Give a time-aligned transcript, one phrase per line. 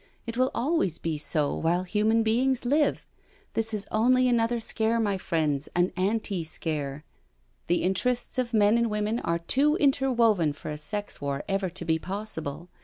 [0.25, 3.05] It will always be so while human beings live.
[3.53, 7.13] This is only another scare, my friends— an Anti scare I
[7.67, 11.85] The interests of men and women are too interwoven for a sex war ever to
[11.85, 12.71] be possible.